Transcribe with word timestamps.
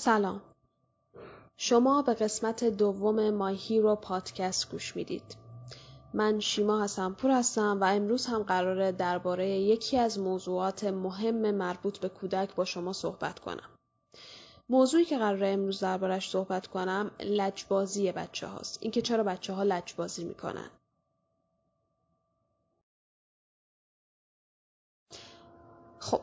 سلام. 0.00 0.40
شما 1.56 2.02
به 2.02 2.14
قسمت 2.14 2.64
دوم 2.64 3.30
مای 3.30 3.56
هیرو 3.56 3.96
پادکست 3.96 4.70
گوش 4.70 4.96
می‌دید. 4.96 5.36
من 6.14 6.40
شیما 6.40 6.84
حسنپور 6.84 7.30
هستم 7.30 7.78
و 7.80 7.84
امروز 7.84 8.26
هم 8.26 8.42
قراره 8.42 8.92
درباره 8.92 9.48
یکی 9.48 9.98
از 9.98 10.18
موضوعات 10.18 10.84
مهم 10.84 11.50
مربوط 11.50 11.98
به 11.98 12.08
کودک 12.08 12.54
با 12.54 12.64
شما 12.64 12.92
صحبت 12.92 13.38
کنم. 13.38 13.68
موضوعی 14.68 15.04
که 15.04 15.18
قراره 15.18 15.48
امروز 15.48 15.80
دربارش 15.80 16.30
صحبت 16.30 16.66
کنم 16.66 17.10
لجبازی 17.20 18.12
بچه 18.12 18.46
هاست 18.46 18.78
اینکه 18.82 19.02
چرا 19.02 19.24
بچه 19.24 19.52
ها 19.52 19.62
لجبازی 19.62 20.24
می‌کنن. 20.24 20.70
خب 25.98 26.20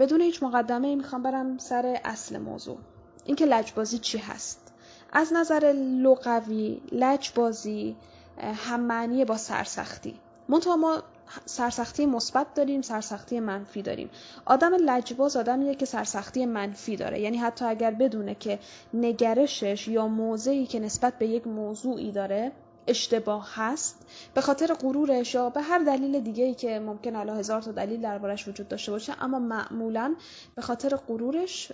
بدون 0.00 0.20
هیچ 0.20 0.42
مقدمه 0.42 0.94
می‌خوام 0.94 1.22
برم 1.22 1.58
سر 1.58 2.00
اصل 2.04 2.38
موضوع. 2.38 2.78
اینکه 3.28 3.46
لجبازی 3.46 3.98
چی 3.98 4.18
هست. 4.18 4.72
از 5.12 5.32
نظر 5.32 5.72
لغوی 6.02 6.80
لجبازی 6.92 7.96
هم 8.66 8.80
معنی 8.80 9.24
با 9.24 9.36
سرسختی. 9.36 10.14
منتها 10.48 10.76
ما 10.76 11.02
سرسختی 11.44 12.06
مثبت 12.06 12.54
داریم 12.54 12.82
سرسختی 12.82 13.40
منفی 13.40 13.82
داریم. 13.82 14.10
آدم 14.44 14.74
لجباز 14.74 15.36
آدمیه 15.36 15.74
که 15.74 15.86
سرسختی 15.86 16.46
منفی 16.46 16.96
داره. 16.96 17.20
یعنی 17.20 17.36
حتی 17.36 17.64
اگر 17.64 17.90
بدونه 17.90 18.34
که 18.34 18.58
نگرشش 18.94 19.88
یا 19.88 20.06
موضعی 20.06 20.66
که 20.66 20.80
نسبت 20.80 21.18
به 21.18 21.26
یک 21.26 21.46
موضوعی 21.46 22.12
داره 22.12 22.52
اشتباه 22.88 23.48
هست. 23.54 24.06
به 24.34 24.40
خاطر 24.40 24.74
غرورش 24.74 25.34
یا 25.34 25.50
به 25.50 25.62
هر 25.62 25.78
دلیل 25.78 26.20
دیگه 26.20 26.44
ای 26.44 26.54
که 26.54 26.78
ممکن 26.78 27.14
حالا 27.16 27.34
هزار 27.34 27.62
تا 27.62 27.72
دلیل 27.72 28.00
دربارش 28.00 28.48
وجود 28.48 28.68
داشته 28.68 28.92
باشه 28.92 29.22
اما 29.22 29.38
معمولا 29.38 30.14
به 30.54 30.62
خاطر 30.62 30.96
غرورش 30.96 31.72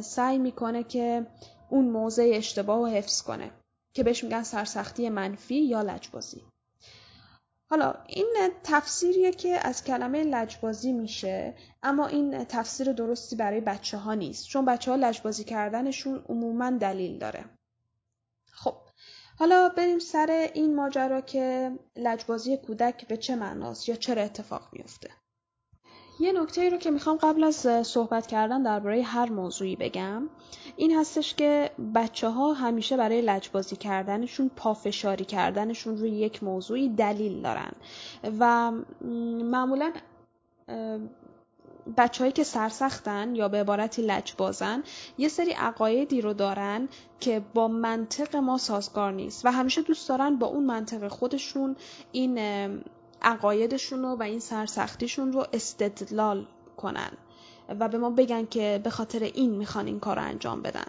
سعی 0.00 0.38
می‌کنه 0.38 0.82
که 0.82 1.26
اون 1.70 1.84
موضع 1.84 2.30
اشتباه 2.34 2.78
رو 2.78 2.86
حفظ 2.86 3.22
کنه 3.22 3.50
که 3.94 4.02
بهش 4.02 4.24
میگن 4.24 4.42
سرسختی 4.42 5.08
منفی 5.08 5.62
یا 5.62 5.82
لجبازی. 5.82 6.42
حالا 7.70 7.94
این 8.06 8.36
تفسیریه 8.64 9.32
که 9.32 9.68
از 9.68 9.84
کلمه 9.84 10.24
لجبازی 10.24 10.92
میشه 10.92 11.54
اما 11.82 12.06
این 12.06 12.44
تفسیر 12.44 12.92
درستی 12.92 13.36
برای 13.36 13.60
بچه 13.60 13.98
ها 13.98 14.14
نیست 14.14 14.46
چون 14.46 14.64
بچه 14.64 14.90
ها 14.90 14.96
لجبازی 14.96 15.44
کردنشون 15.44 16.24
عموما 16.28 16.70
دلیل 16.70 17.18
داره. 17.18 17.44
خب 18.50 18.74
حالا 19.38 19.68
بریم 19.68 19.98
سر 19.98 20.50
این 20.54 20.74
ماجرا 20.74 21.20
که 21.20 21.72
لجبازی 21.96 22.56
کودک 22.56 23.08
به 23.08 23.16
چه 23.16 23.36
معناست 23.36 23.88
یا 23.88 23.94
چرا 23.94 24.22
اتفاق 24.22 24.68
میفته. 24.72 25.10
یه 26.20 26.32
نکته 26.32 26.60
ای 26.60 26.70
رو 26.70 26.76
که 26.76 26.90
می‌خوام 26.90 27.16
قبل 27.16 27.44
از 27.44 27.86
صحبت 27.86 28.26
کردن 28.26 28.62
درباره 28.62 29.02
هر 29.02 29.30
موضوعی 29.30 29.76
بگم 29.76 30.28
این 30.76 30.98
هستش 30.98 31.34
که 31.34 31.70
بچه 31.94 32.28
ها 32.28 32.52
همیشه 32.52 32.96
برای 32.96 33.22
لجبازی 33.22 33.76
کردنشون 33.76 34.50
پافشاری 34.56 35.24
کردنشون 35.24 35.98
روی 35.98 36.10
یک 36.10 36.42
موضوعی 36.42 36.88
دلیل 36.88 37.42
دارن. 37.42 37.72
و 38.40 38.72
معمولا 39.50 39.92
بچههایی 41.96 42.32
که 42.32 42.44
سرسختن 42.44 43.34
یا 43.34 43.48
به 43.48 43.60
عبارتی 43.60 44.02
لجبازن 44.02 44.82
یه 45.18 45.28
سری 45.28 45.52
عقایدی 45.52 46.20
رو 46.20 46.32
دارن 46.32 46.88
که 47.20 47.42
با 47.54 47.68
منطق 47.68 48.36
ما 48.36 48.58
سازگار 48.58 49.12
نیست 49.12 49.46
و 49.46 49.52
همیشه 49.52 49.82
دوست 49.82 50.08
دارن 50.08 50.36
با 50.36 50.46
اون 50.46 50.64
منطق 50.64 51.08
خودشون 51.08 51.76
این 52.12 52.38
عقایدشون 53.22 54.02
رو 54.02 54.08
و 54.08 54.22
این 54.22 54.40
سرسختیشون 54.40 55.32
رو 55.32 55.46
استدلال 55.52 56.46
کنن 56.76 57.10
و 57.68 57.88
به 57.88 57.98
ما 57.98 58.10
بگن 58.10 58.46
که 58.46 58.80
به 58.84 58.90
خاطر 58.90 59.22
این 59.22 59.50
می‌خوان 59.50 59.86
این 59.86 60.00
کار 60.00 60.16
رو 60.16 60.22
انجام 60.22 60.62
بدن. 60.62 60.86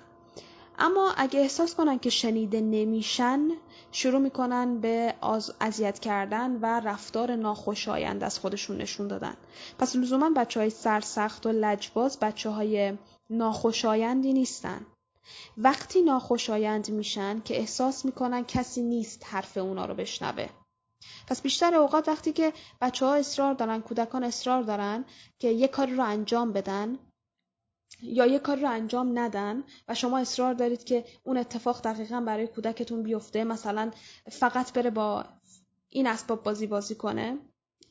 اما 0.79 1.13
اگه 1.17 1.39
احساس 1.39 1.75
کنن 1.75 1.99
که 1.99 2.09
شنیده 2.09 2.61
نمیشن 2.61 3.49
شروع 3.91 4.21
می‌کنن 4.21 4.79
به 4.79 5.13
اذیت 5.61 5.99
کردن 5.99 6.51
و 6.61 6.65
رفتار 6.65 7.35
ناخوشایند 7.35 8.23
از 8.23 8.39
خودشون 8.39 8.77
نشون 8.77 9.07
دادن. 9.07 9.37
پس 9.79 9.95
لزوما 9.95 10.29
بچه 10.29 10.59
های 10.59 10.69
سرسخت 10.69 11.45
و 11.45 11.51
لجباز 11.51 12.19
بچه 12.19 12.49
های 12.49 12.97
ناخوشایندی 13.29 14.33
نیستن. 14.33 14.85
وقتی 15.57 16.01
ناخوشایند 16.01 16.89
میشن 16.89 17.41
که 17.45 17.57
احساس 17.57 18.05
می‌کنن 18.05 18.45
کسی 18.45 18.81
نیست 18.81 19.25
حرف 19.25 19.57
اونا 19.57 19.85
رو 19.85 19.93
بشنوه. 19.93 20.49
پس 21.27 21.41
بیشتر 21.41 21.75
اوقات 21.75 22.07
وقتی 22.07 22.33
که 22.33 22.53
بچه 22.81 23.05
ها 23.05 23.15
اصرار 23.15 23.53
دارن 23.53 23.81
کودکان 23.81 24.23
اصرار 24.23 24.63
دارن 24.63 25.05
که 25.39 25.47
یه 25.47 25.67
کاری 25.67 25.95
رو 25.95 26.03
انجام 26.03 26.53
بدن 26.53 26.99
یا 28.01 28.25
یه 28.25 28.39
کاری 28.39 28.61
رو 28.61 28.69
انجام 28.69 29.19
ندن 29.19 29.63
و 29.87 29.95
شما 29.95 30.19
اصرار 30.19 30.53
دارید 30.53 30.83
که 30.83 31.05
اون 31.23 31.37
اتفاق 31.37 31.81
دقیقا 31.81 32.21
برای 32.21 32.47
کودکتون 32.47 33.03
بیفته 33.03 33.43
مثلا 33.43 33.91
فقط 34.31 34.73
بره 34.73 34.89
با 34.89 35.25
این 35.89 36.07
اسباب 36.07 36.43
بازی 36.43 36.67
بازی 36.67 36.95
کنه 36.95 37.37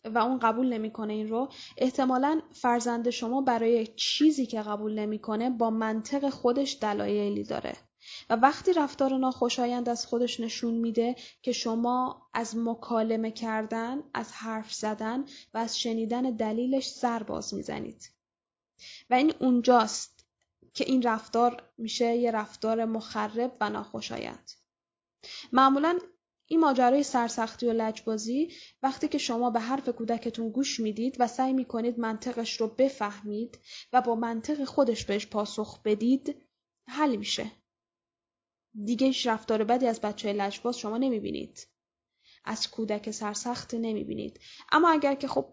و 0.05 0.19
اون 0.19 0.39
قبول 0.39 0.73
نمی‌کنه 0.73 1.13
این 1.13 1.29
رو 1.29 1.49
احتمالا 1.77 2.41
فرزند 2.53 3.11
شما 3.11 3.41
برای 3.41 3.87
چیزی 3.87 4.47
که 4.47 4.63
قبول 4.63 4.99
نمی‌کنه 4.99 5.51
با 5.51 5.71
منطق 5.71 6.29
خودش 6.29 6.79
دلایلی 6.81 7.45
داره. 7.45 7.77
و 8.31 8.37
وقتی 8.37 8.73
رفتار 8.73 9.19
ناخوشایند 9.19 9.89
از 9.89 10.07
خودش 10.07 10.41
نشون 10.41 10.75
میده 10.75 11.17
که 11.43 11.53
شما 11.53 12.29
از 12.35 12.57
مکالمه 12.57 13.31
کردن 13.31 14.03
از 14.15 14.33
حرف 14.33 14.75
زدن 14.75 15.25
و 15.55 15.59
از 15.59 15.79
شنیدن 15.79 16.23
دلیلش 16.23 16.91
سر 16.91 17.23
باز 17.23 17.55
می‌زنید. 17.55 18.16
و 19.11 19.15
این 19.15 19.35
اونجاست 19.41 20.27
که 20.75 20.85
این 20.85 21.03
رفتار 21.03 21.73
میشه 21.79 22.17
یه 22.17 22.31
رفتار 22.31 22.85
مخرب 22.85 23.57
و 23.61 23.71
ناخوشایند. 23.71 24.51
معمولا 25.53 25.99
این 26.49 26.61
ماجرای 26.61 27.03
سرسختی 27.03 27.67
و 27.67 27.73
لجبازی 27.73 28.53
وقتی 28.83 29.09
که 29.09 29.19
شما 29.19 29.51
به 29.51 29.61
حرف 29.61 29.89
کودکتون 29.89 30.51
گوش 30.51 30.81
می‌دید 30.81 31.17
و 31.19 31.27
سعی 31.29 31.53
می‌کنید 31.53 31.99
منطقش 31.99 32.61
رو 32.61 32.67
بفهمید 32.67 33.59
و 33.93 34.03
با 34.03 34.15
منطق 34.15 34.65
خودش 34.65 35.05
بهش 35.05 35.27
پاسخ 35.27 35.83
بدید 35.83 36.43
حل 36.89 37.17
میشه. 37.17 37.53
دیگه 38.85 39.07
هیچ 39.07 39.27
رفتار 39.27 39.65
بدی 39.65 39.87
از 39.87 40.01
بچه 40.01 40.33
لجباز 40.33 40.79
شما 40.79 40.99
نمی‌بینید. 40.99 41.67
از 42.47 42.71
کودک 42.71 43.11
سرسخت 43.11 43.75
نمی‌بینید. 43.75 44.41
اما 44.73 44.91
اگر 44.91 45.15
که 45.15 45.29
خب 45.29 45.47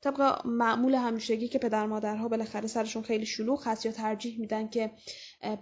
طبق 0.00 0.46
معمول 0.46 0.94
همیشگی 0.94 1.48
که 1.48 1.58
پدر 1.58 1.86
مادرها 1.86 2.28
بالاخره 2.28 2.66
سرشون 2.66 3.02
خیلی 3.02 3.26
شلوغ 3.26 3.66
هست 3.66 3.86
یا 3.86 3.92
ترجیح 3.92 4.40
میدن 4.40 4.68
که 4.68 4.90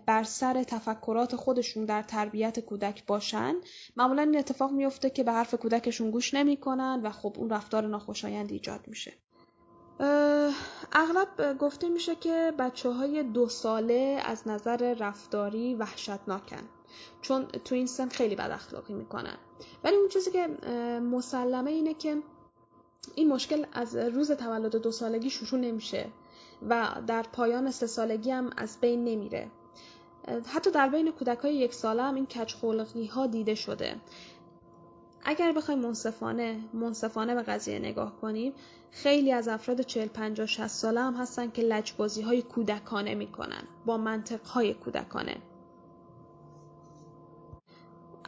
بر 0.06 0.22
سر 0.22 0.62
تفکرات 0.62 1.36
خودشون 1.36 1.84
در 1.84 2.02
تربیت 2.02 2.60
کودک 2.60 3.06
باشن 3.06 3.54
معمولا 3.96 4.22
این 4.22 4.38
اتفاق 4.38 4.72
میفته 4.72 5.10
که 5.10 5.22
به 5.22 5.32
حرف 5.32 5.54
کودکشون 5.54 6.10
گوش 6.10 6.34
نمی‌کنن 6.34 7.00
و 7.04 7.10
خب 7.10 7.34
اون 7.38 7.50
رفتار 7.50 7.86
ناخوشایند 7.86 8.52
ایجاد 8.52 8.80
میشه. 8.86 9.12
اغلب 10.92 11.58
گفته 11.58 11.88
میشه 11.88 12.14
که 12.14 12.52
بچه 12.58 12.90
های 12.90 13.22
دو 13.22 13.48
ساله 13.48 14.22
از 14.24 14.48
نظر 14.48 14.94
رفتاری 14.98 15.74
وحشتناکن. 15.74 16.79
چون 17.22 17.46
تو 17.46 17.74
این 17.74 17.86
سن 17.86 18.08
خیلی 18.08 18.34
بد 18.34 18.50
اخلاقی 18.50 18.94
می‌کنن 18.94 19.36
ولی 19.84 19.96
اون 19.96 20.08
چیزی 20.08 20.30
که 20.30 20.46
مسلمه 21.00 21.70
اینه 21.70 21.94
که 21.94 22.16
این 23.14 23.28
مشکل 23.28 23.66
از 23.72 23.96
روز 23.96 24.32
تولد 24.32 24.76
دو 24.76 24.92
سالگی 24.92 25.30
شروع 25.30 25.60
نمیشه 25.60 26.06
و 26.68 26.86
در 27.06 27.22
پایان 27.22 27.70
سه 27.70 27.86
سالگی 27.86 28.30
هم 28.30 28.50
از 28.56 28.78
بین 28.80 29.04
نمیره. 29.04 29.48
حتی 30.46 30.70
در 30.70 30.88
بین 30.88 31.10
کودک 31.12 31.38
های 31.38 31.54
یک 31.54 31.74
ساله 31.74 32.02
هم 32.02 32.14
این 32.14 32.26
کچخلقی 32.26 33.06
ها 33.06 33.26
دیده 33.26 33.54
شده. 33.54 33.96
اگر 35.24 35.52
بخوایم 35.52 35.80
منصفانه 35.80 36.60
منصفانه 36.72 37.34
به 37.34 37.42
قضیه 37.42 37.78
نگاه 37.78 38.20
کنیم 38.20 38.52
خیلی 38.90 39.32
از 39.32 39.48
افراد 39.48 39.80
40 39.80 40.08
50 40.08 40.46
60 40.46 40.66
ساله 40.66 41.00
هم 41.00 41.14
هستن 41.14 41.50
که 41.50 41.62
لجبازی 41.62 42.22
های 42.22 42.42
کودکانه 42.42 43.14
می‌کنن 43.14 43.62
با 43.86 43.96
منطق 43.96 44.46
های 44.46 44.74
کودکانه. 44.74 45.36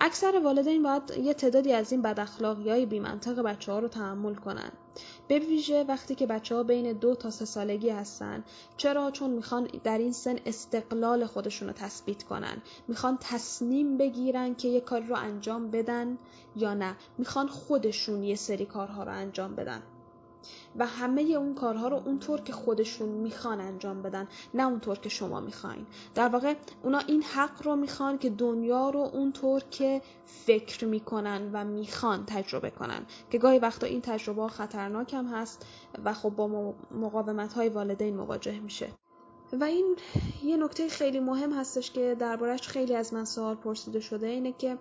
اکثر 0.05 0.41
والدین 0.45 0.83
باید 0.83 1.03
یه 1.19 1.35
تعدادی 1.35 1.73
از 1.73 1.93
این 1.93 2.03
بداخلاقی 2.03 2.71
های 2.71 2.87
بیمنطق 2.87 3.43
بچه 3.43 3.73
ها 3.73 3.79
رو 3.79 3.89
تحمل 3.89 4.35
کنن. 4.35 4.73
به 5.29 5.39
ویژه 5.39 5.85
وقتی 5.85 6.15
که 6.15 6.27
بچه 6.27 6.55
ها 6.55 6.63
بین 6.63 6.93
دو 6.93 7.15
تا 7.15 7.31
سه 7.31 7.45
سالگی 7.45 7.91
هستن 7.91 8.45
چرا؟ 8.77 9.11
چون 9.11 9.31
می‌خوان 9.31 9.69
در 9.85 9.99
این 9.99 10.13
سن 10.13 10.39
استقلال 10.47 11.27
خودشون 11.27 11.69
رو 11.69 11.75
تثبیت 11.75 12.23
کنن. 12.23 12.63
می‌خوان 12.89 13.19
تصمیم 13.21 13.99
بگیرن 13.99 14.55
که 14.55 14.69
یه 14.69 14.81
کاری 14.81 15.07
رو 15.07 15.17
انجام 15.17 15.71
بدن 15.71 16.19
یا 16.57 16.75
نه. 16.75 16.97
می‌خوان 17.19 17.49
خودشون 17.49 18.23
یه 18.23 18.35
سری 18.35 18.67
کارها 18.67 19.05
رو 19.05 19.13
انجام 19.13 19.55
بدن. 19.55 19.83
و 20.77 20.87
همه 20.87 21.23
اون 21.23 21.55
کارها 21.55 21.89
رو 21.89 21.97
اونطور 21.97 22.41
که 22.41 22.53
خودشون 22.53 23.09
می‌خوان 23.09 23.61
انجام 23.61 24.03
بدن 24.03 24.29
نه 24.55 24.67
اونطور 24.67 24.99
که 24.99 25.09
شما 25.09 25.41
می‌خواین. 25.41 25.87
در 26.15 26.29
واقع 26.29 26.55
اونا 26.83 26.99
این 26.99 27.23
حق 27.23 27.62
رو 27.62 27.77
می‌خوان 27.77 28.19
که 28.19 28.31
دنیا 28.31 28.91
رو 28.91 29.00
اونطور 29.00 29.62
که 29.71 30.03
فکر 30.27 30.85
می‌کنن 30.85 31.50
و 31.53 31.65
می‌خوان 31.65 32.25
تجربه 32.27 32.71
کنن. 32.71 33.06
که 33.31 33.39
گاهی 33.39 33.59
وقتا 33.59 33.87
این 33.87 34.00
تجربه 34.00 34.49
خطرناک 34.49 35.15
هم 35.15 35.27
هست 35.27 35.67
و 36.05 36.15
خب 36.15 36.31
با 36.31 36.75
مقاومت 36.91 37.53
های 37.53 37.69
والدین 37.69 38.17
مواجه 38.17 38.61
میشه. 38.61 38.89
و 39.61 39.65
این 39.65 39.97
یه 40.44 40.56
نکته 40.56 40.89
خیلی 40.89 41.21
مهم 41.21 41.53
هستش 41.53 41.91
که 41.91 42.17
دربارهش 42.19 42.69
خیلی 42.69 42.94
از 42.94 43.15
من 43.15 43.25
سوال 43.25 43.55
پرسیده 43.55 44.00
شده 44.00 44.27
اینه 44.27 44.53
که 44.53 44.79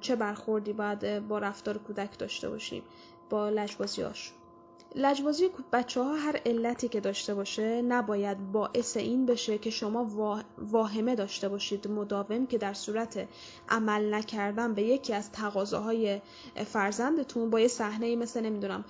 چه 0.00 0.16
برخوردی 0.16 0.72
باید 0.72 1.28
با 1.28 1.38
رفتار 1.38 1.78
کودک 1.78 2.18
داشته 2.18 2.50
باشیم 2.50 2.82
با 3.30 3.48
لجبازیاش 3.48 4.32
لجبازی 4.96 5.50
بچه 5.72 6.02
ها 6.02 6.14
هر 6.14 6.40
علتی 6.46 6.88
که 6.88 7.00
داشته 7.00 7.34
باشه 7.34 7.82
نباید 7.82 8.52
باعث 8.52 8.96
این 8.96 9.26
بشه 9.26 9.58
که 9.58 9.70
شما 9.70 10.04
واهمه 10.58 11.14
داشته 11.14 11.48
باشید 11.48 11.88
مداوم 11.88 12.46
که 12.46 12.58
در 12.58 12.74
صورت 12.74 13.28
عمل 13.68 14.14
نکردن 14.14 14.74
به 14.74 14.82
یکی 14.82 15.12
از 15.12 15.32
تقاضاهای 15.32 16.20
فرزندتون 16.66 17.50
با 17.50 17.60
یه 17.60 17.68
صحنه 17.68 18.16
مثل 18.16 18.40
نمی‌دونم 18.40 18.84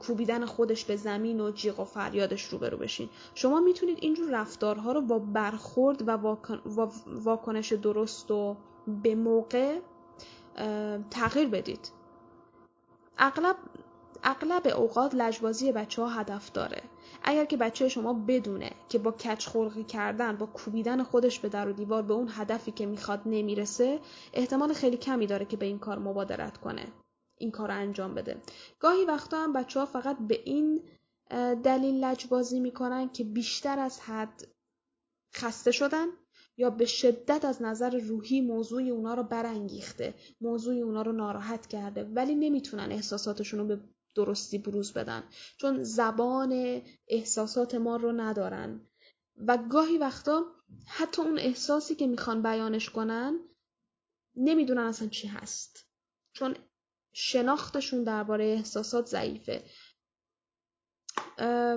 کوبیدن 0.00 0.44
خودش 0.44 0.84
به 0.84 0.96
زمین 0.96 1.40
و 1.40 1.50
جیغ 1.50 1.80
و 1.80 1.84
فریادش 1.84 2.44
روبرو 2.44 2.76
بشین. 2.76 3.08
شما 3.34 3.60
می‌تونید 3.60 3.98
اینجور 4.00 4.40
رفتارها 4.40 4.92
رو 4.92 5.00
با 5.00 5.18
برخورد 5.18 6.08
و 6.08 6.36
واکنش 7.06 7.72
درست 7.72 8.30
و 8.30 8.56
به 9.02 9.14
موقع 9.14 9.78
تغییر 11.10 11.48
بدید. 11.48 11.90
اغلب 13.18 13.56
اغلب 14.22 14.66
اوقات 14.66 15.14
لجبازی 15.14 15.72
بچه 15.72 16.02
ها 16.02 16.08
هدف 16.08 16.52
داره. 16.52 16.82
اگر 17.22 17.44
که 17.44 17.56
بچه 17.56 17.88
شما 17.88 18.12
بدونه 18.12 18.70
که 18.88 18.98
با 18.98 19.10
کچ 19.10 19.46
خلقی 19.46 19.84
کردن 19.84 20.36
با 20.36 20.46
کوبیدن 20.46 21.02
خودش 21.02 21.40
به 21.40 21.48
در 21.48 21.68
و 21.68 21.72
دیوار 21.72 22.02
به 22.02 22.14
اون 22.14 22.28
هدفی 22.30 22.70
که 22.70 22.86
می‌خواد 22.86 23.22
نمی‌رسه 23.26 24.00
احتمال 24.32 24.72
خیلی 24.72 24.96
کمی 24.96 25.26
داره 25.26 25.44
که 25.44 25.56
به 25.56 25.66
این 25.66 25.78
کار 25.78 25.98
مبادرت 25.98 26.58
کنه 26.58 26.86
این 27.38 27.50
کار 27.50 27.68
رو 27.68 27.74
انجام 27.74 28.14
بده. 28.14 28.36
گاهی 28.80 29.04
وقتا 29.04 29.42
هم 29.42 29.52
بچه 29.52 29.80
ها 29.80 29.86
فقط 29.86 30.18
به 30.18 30.40
این 30.44 30.82
دلیل 31.64 32.04
لجبازی 32.04 32.60
می‌کنن 32.60 33.08
که 33.08 33.24
بیشتر 33.24 33.78
از 33.78 34.00
حد 34.00 34.48
خسته 35.34 35.70
شدن 35.70 36.06
یا 36.56 36.70
به 36.70 36.84
شدت 36.84 37.44
از 37.44 37.62
نظر 37.62 37.98
روحی 37.98 38.40
موضوع 38.40 38.82
اونا 38.82 39.14
رو 39.14 39.22
برانگیخته 39.22 40.14
موضوع 40.40 40.74
اونا 40.74 41.02
رو 41.02 41.12
ناراحت 41.12 41.66
کرده 41.66 42.04
ولی 42.04 42.34
نمی‌تونن 42.34 42.92
احساساتشون 42.92 43.60
رو 43.60 43.66
به 43.66 43.80
درستی 44.14 44.58
بروز 44.58 44.92
بدن. 44.92 45.22
چون 45.56 45.82
زبان 45.82 46.82
احساسات 47.08 47.74
ما 47.74 47.96
رو 47.96 48.12
ندارن. 48.12 48.86
و 49.46 49.56
گاهی 49.56 49.98
وقتا 49.98 50.44
حتی 50.86 51.22
اون 51.22 51.38
احساسی 51.38 51.94
که 51.94 52.06
می‌خوان 52.06 52.42
بیانش 52.42 52.90
کنن 52.90 53.40
نمی‌دونن 54.36 54.82
اصلا 54.82 55.08
چی 55.08 55.28
هست. 55.28 55.86
چون 56.32 56.56
شناختشون 57.12 58.04
درباره 58.04 58.44
احساسات 58.44 59.06
ضعیفه. 59.06 59.64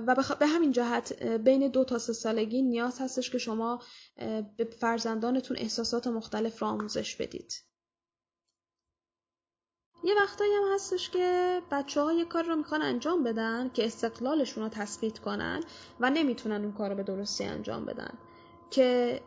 و 0.07 0.36
به 0.39 0.48
همین 0.48 0.72
جهت 0.72 1.24
بین 1.24 1.68
دو 1.68 1.84
تا 1.84 2.00
سه 2.00 2.13
سالگی 2.13 2.62
نیاز 2.62 3.01
هستش 3.01 3.30
که 3.30 3.38
شما 3.38 3.84
به 4.57 4.66
فرزندانتون 4.80 5.57
احساسات 5.57 6.07
مختلف 6.07 6.62
را 6.62 6.68
آموزش 6.68 7.16
بدید. 7.16 7.54
یه 10.03 10.15
وقتایی 10.15 10.53
هم 10.53 10.74
هستش 10.74 11.09
که 11.09 11.62
بچه 11.71 12.01
ها 12.01 12.13
یه 12.13 12.25
کار 12.25 12.44
رو 12.44 12.56
می‌خوان 12.56 12.81
انجام 12.81 13.24
بدن 13.24 13.71
که 13.74 13.86
استقلالشون 13.86 14.63
رو 14.63 14.69
تثبیت 14.69 15.19
کنن 15.19 15.63
و 16.00 16.09
نمی‌تونن 16.09 16.63
اون 16.63 16.71
کار 16.71 16.89
رو 16.89 16.95
به 16.95 17.03
درستی 17.03 17.44
انجام 17.44 17.86
بدن 17.86 18.13
که 18.69 19.21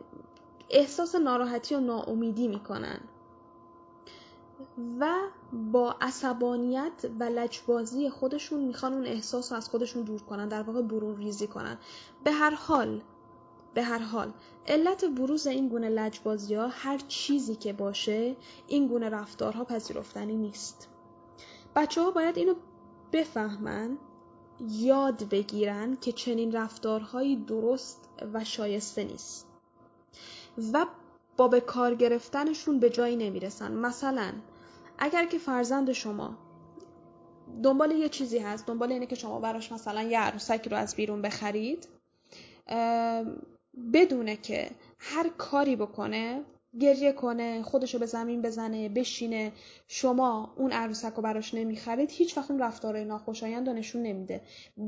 احساس 0.69 1.15
ناراحتی 1.15 1.75
و 1.75 1.79
ناامیدی 1.79 2.47
می‌کنن. 2.47 2.99
و 4.99 5.13
با 5.71 5.95
عصبانیت 6.01 7.05
و 7.19 7.23
لجبازی 7.23 8.09
خودشون 8.09 8.59
می‌خوان 8.63 8.93
اون 8.93 9.05
احساس 9.05 9.51
رو 9.51 9.57
از 9.57 9.69
خودشون 9.69 10.03
دور 10.03 10.21
کنن 10.21 10.47
در 10.47 10.61
واقع 10.61 10.81
برون 10.81 11.17
ریزی 11.17 11.47
کنن. 11.47 11.77
به 12.23 12.31
هر 12.31 12.51
حال 12.55 13.01
به 13.75 13.83
هر 13.83 13.99
حال 13.99 14.33
علت 14.67 15.05
بروز 15.05 15.47
این 15.47 15.69
گونه 15.69 15.89
لجبازی 15.89 16.55
ها 16.55 16.67
هر 16.67 16.97
چیزی 16.97 17.55
که 17.55 17.73
باشه 17.73 18.35
این 18.67 18.87
گونه 18.87 19.09
رفتارها 19.09 19.63
پذیرفتنی 19.63 20.35
نیست. 20.35 20.89
بچه 21.75 22.01
ها 22.01 22.11
باید 22.11 22.37
اینو 22.37 22.53
بفهمن 23.13 23.97
یاد 24.69 25.29
بگیرن 25.29 25.97
که 26.01 26.11
چنین 26.11 26.51
رفتارهایی 26.51 27.35
درست 27.35 28.09
و 28.33 28.43
شایسته 28.43 29.03
نیست 29.03 29.47
و 30.73 30.85
با 31.37 31.47
به 31.47 31.59
کار 31.59 31.95
گرفتنشون 31.95 32.79
به 32.79 32.89
جایی 32.89 33.15
نمی‌رسن. 33.15 33.71
مثلا 33.71 34.33
اگر 34.97 35.25
که 35.25 35.37
فرزند 35.37 35.91
شما 35.91 36.37
دنبال 37.63 37.91
یه 37.91 38.09
چیزی 38.09 38.39
هست 38.39 38.65
دنبال 38.65 38.91
اینه 38.91 39.05
که 39.05 39.15
شما 39.15 39.39
براش 39.39 39.71
مثلا 39.71 40.03
یه 40.03 40.19
عروسک 40.19 40.67
رو 40.67 40.77
از 40.77 40.95
بیرون 40.95 41.21
بخرید 41.21 41.87
بدونه 43.93 44.35
که 44.35 44.69
هر 44.99 45.29
کاری 45.37 45.75
بکنه 45.75 46.41
گریه 46.79 47.11
کنه 47.11 47.63
خودشو 47.63 47.99
به 47.99 48.05
زمین 48.05 48.41
بزنه 48.41 48.89
بشینه 48.89 49.51
شما 49.87 50.53
اون 50.57 50.71
عروسک 50.71 51.13
رو 51.13 51.23
براش 51.23 51.53
نمی‌خرید 51.53 52.11
هیچ 52.11 52.37
وقت 52.37 52.51
اون 52.51 52.59
رفتارهای 52.59 53.05
ناخوشایند 53.05 53.69
نشون 53.69 54.03
نمیده. 54.03 54.41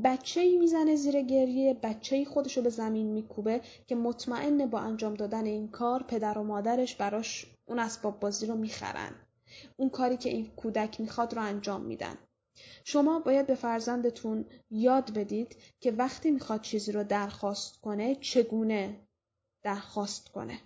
بچه 0.04 0.40
ای 0.40 0.56
می‌زنه 0.58 0.96
زیر 0.96 1.22
گریه 1.22 1.74
بچه 1.74 2.16
ای 2.16 2.24
خودشو 2.24 2.62
به 2.62 2.70
زمین 2.70 3.06
میکوبه 3.06 3.60
که 3.86 3.94
مطمئنه 3.94 4.66
با 4.66 4.78
انجام 4.78 5.14
دادن 5.14 5.44
این 5.44 5.68
کار 5.68 6.02
پدر 6.02 6.38
و 6.38 6.42
مادرش 6.42 6.94
براش 6.94 7.46
اون 7.66 7.78
اسباب 7.78 8.20
بازی 8.20 8.46
رو 8.46 8.54
می‌خرن. 8.54 9.10
اون 9.76 9.90
کاری 9.90 10.16
که 10.16 10.30
این 10.30 10.46
کودک 10.56 11.00
می‌خواد 11.00 11.34
رو 11.34 11.42
انجام 11.42 11.80
میدن. 11.80 12.18
شما 12.84 13.20
باید 13.20 13.46
به 13.46 13.54
فرزندتون 13.54 14.44
یاد 14.70 15.14
بدید 15.14 15.56
که 15.80 15.90
وقتی 15.90 16.30
می‌خواد 16.30 16.60
چیزی 16.60 16.92
رو 16.92 17.04
درخواست 17.04 17.80
کنه 17.80 18.14
چگونه 18.14 19.00
درخواست 19.62 20.28
کنه. 20.28 20.60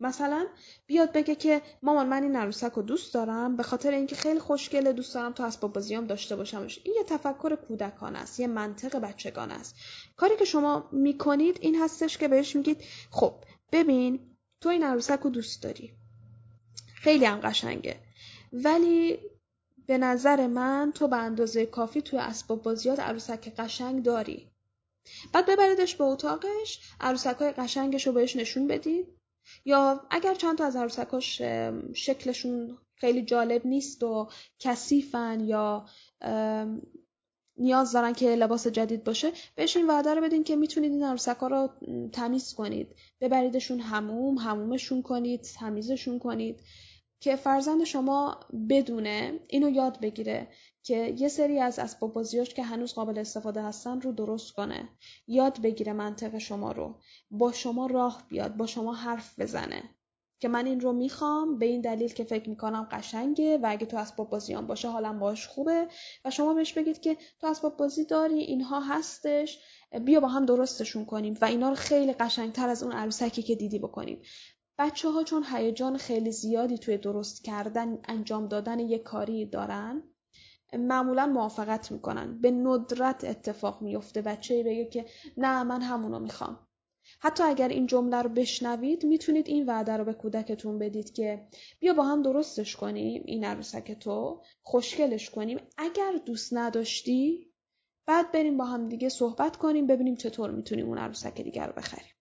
مثلا 0.00 0.46
بیاد 0.86 1.12
بگه 1.12 1.34
که 1.34 1.62
مامان 1.82 2.08
من 2.08 2.22
این 2.22 2.36
عروسک 2.36 2.72
رو 2.72 2.82
دوست 2.82 3.14
دارم 3.14 3.56
به 3.56 3.62
خاطر 3.62 3.90
اینکه 3.90 4.16
خیلی 4.16 4.40
خوشگله 4.40 4.92
دوست 4.92 5.14
دارم 5.14 5.32
تو 5.32 5.42
اسباب 5.42 5.72
بازیام 5.72 6.06
داشته 6.06 6.36
باشمش. 6.36 6.80
این 6.84 6.94
یه 6.96 7.04
تفکر 7.04 7.56
کودکان 7.56 8.16
است 8.16 8.40
یه 8.40 8.46
منطق 8.46 8.98
بچگان 8.98 9.50
است. 9.50 9.74
کاری 10.16 10.36
که 10.36 10.44
شما 10.44 10.88
می‌کنید 10.92 11.58
این 11.60 11.82
هستش 11.82 12.18
که 12.18 12.28
بهش 12.28 12.56
میگید 12.56 12.84
خب 13.10 13.34
ببین 13.72 14.36
تو 14.60 14.68
این 14.68 14.82
عروسک 14.82 15.20
رو 15.20 15.30
دوست 15.30 15.62
داری. 15.62 15.92
خیلی 16.94 17.24
هم 17.24 17.40
قشنگه. 17.40 17.96
ولی 18.52 19.18
به 19.88 19.98
نظر 19.98 20.46
من 20.46 20.92
تو 20.94 21.08
به 21.08 21.16
اندازه 21.16 21.66
کافی 21.66 22.02
توی 22.02 22.18
اسباب 22.18 22.62
بازیات 22.62 23.00
عروسک 23.00 23.54
قشنگ 23.58 24.02
داری. 24.02 24.50
بعد 25.32 25.46
ببریدش 25.46 25.96
به 25.96 26.04
اتاقش 26.04 26.80
عروسک 27.00 27.36
های 27.36 27.50
قشنگش 27.50 28.06
رو 28.06 28.12
بهش 28.12 28.36
نشون 28.36 28.66
بدید 28.66 29.06
یا 29.64 30.06
اگر 30.10 30.34
چند 30.34 30.58
تا 30.58 30.64
از 30.64 30.76
عروسکاش 30.76 31.42
شکلشون 31.94 32.78
خیلی 32.94 33.22
جالب 33.22 33.66
نیست 33.66 34.02
و 34.02 34.28
کثیفن 34.58 35.40
یا 35.40 35.86
نیاز 37.56 37.92
دارن 37.92 38.12
که 38.12 38.26
لباس 38.26 38.66
جدید 38.66 39.04
باشه 39.04 39.32
بهش 39.54 39.76
این 39.76 39.86
وعده 39.86 40.14
رو 40.14 40.20
بدین 40.22 40.44
که 40.44 40.56
می‌تونید 40.56 40.92
این 40.92 41.04
عروسک 41.04 41.36
رو 41.36 41.70
تمیز 42.12 42.54
کنید. 42.54 42.94
ببریدشون 43.20 43.80
هموم 43.80 44.38
همومشون 44.38 45.02
کنید 45.02 45.40
تمیزشون 45.40 46.18
کنید. 46.18 46.60
که 47.20 47.36
فرزند 47.36 47.84
شما 47.84 48.40
بدونه 48.70 49.40
اینو 49.48 49.70
یاد 49.70 50.00
بگیره 50.00 50.48
که 50.82 51.14
یه 51.18 51.28
سری 51.28 51.60
از 51.60 51.78
اسباب 51.78 52.12
بازیاش 52.12 52.54
که 52.54 52.62
هنوز 52.62 52.94
قابل 52.94 53.18
استفاده 53.18 53.62
هستن 53.62 54.00
رو 54.00 54.12
درست 54.12 54.52
کنه. 54.52 54.88
یاد 55.26 55.62
بگیره 55.62 55.92
منطق 55.92 56.38
شما 56.38 56.72
رو. 56.72 57.00
با 57.30 57.52
شما 57.52 57.86
راه 57.86 58.26
بیاد 58.28 58.56
با 58.56 58.66
شما 58.66 58.94
حرف 58.94 59.40
بزنه. 59.40 59.82
که 60.40 60.48
من 60.48 60.66
این 60.66 60.80
رو 60.80 60.92
می‌خوام 60.92 61.58
به 61.58 61.66
این 61.66 61.80
دلیل 61.80 62.12
که 62.12 62.24
فکر 62.24 62.50
می‌کنم 62.50 62.88
قشنگه 62.90 63.58
و 63.58 63.66
اگه 63.68 63.86
تو 63.86 63.96
اسباب 63.96 64.30
بازیان 64.30 64.66
باشه 64.66 64.88
حالم 64.88 65.18
باش 65.18 65.46
خوبه. 65.46 65.88
و 66.24 66.30
شما 66.30 66.54
بهش 66.54 66.72
بگید 66.72 67.00
که 67.00 67.16
تو 67.40 67.46
اسباب 67.46 67.76
بازی 67.76 68.04
داری 68.04 68.38
اینها 68.38 68.80
هستش. 68.80 69.58
بیا 70.04 70.20
با 70.20 70.28
هم 70.28 70.46
درستشون 70.46 71.04
کنیم. 71.04 71.38
و 71.40 71.44
اینا 71.44 71.68
رو 71.68 71.74
خیلی 71.74 72.12
قشنگتر 72.12 72.68
از 72.68 72.82
اون 72.82 72.92
عروسکی 72.92 73.42
که 73.42 73.54
دیدی 73.54 73.78
بکنیم. 73.78 74.22
بچه 74.78 75.08
ها 75.08 75.24
چون 75.24 75.44
هیجان 75.52 75.96
خیلی 75.96 76.32
زیادی 76.32 76.78
توی 76.78 76.98
درست 76.98 77.44
کردن 77.44 77.98
انجام 78.04 78.48
دادن 78.48 78.78
یک 78.78 79.02
کاری 79.02 79.46
دارن 79.46 80.02
معمولا 80.72 81.26
موافقت 81.26 81.92
می‌کنن. 81.92 82.40
به 82.40 82.50
ندرت 82.50 83.24
اتفاق 83.24 83.82
میفته 83.82 84.22
بچه 84.22 84.62
بگه 84.62 84.84
که 84.84 85.06
نه 85.36 85.62
من 85.62 85.82
همونو 85.82 86.18
می‌خوام. 86.18 86.66
حتی 87.20 87.42
اگر 87.42 87.68
این 87.68 87.86
جمله 87.86 88.22
رو 88.22 88.28
بشنوید 88.28 89.04
می‌تونید 89.04 89.48
این 89.48 89.66
وعده 89.66 89.96
رو 89.96 90.04
به 90.04 90.12
کودکتون 90.12 90.78
بدید 90.78 91.12
که 91.12 91.48
بیا 91.80 91.94
با 91.94 92.02
هم 92.02 92.22
درستش 92.22 92.76
کنیم 92.76 93.22
این 93.26 93.44
عروسک 93.44 93.92
تو 93.92 94.42
خوشگلش 94.62 95.30
کنیم. 95.30 95.60
اگر 95.76 96.12
دوست 96.26 96.54
نداشتی 96.54 97.52
بعد 98.06 98.32
بریم 98.32 98.56
با 98.56 98.64
هم 98.64 98.88
دیگه 98.88 99.08
صحبت 99.08 99.56
کنیم 99.56 99.86
ببینیم 99.86 100.16
چطور 100.16 100.50
می‌تونیم 100.50 100.86
اون 100.86 100.98
عروسک 100.98 101.40
دیگر 101.40 101.66
رو 101.66 101.72
بخریم. 101.72 102.17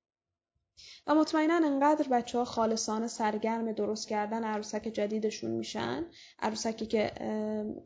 و 1.07 1.15
مطمئنا 1.15 1.55
انقدر 1.55 2.07
بچه 2.07 2.37
ها 2.37 2.45
خالصانه 2.45 3.07
سرگرم 3.07 3.71
درست 3.71 4.07
کردن 4.07 4.43
عروسک 4.43 4.81
جدیدشون 4.81 5.51
میشن 5.51 6.05
عروسکی 6.39 6.85
که 6.85 7.11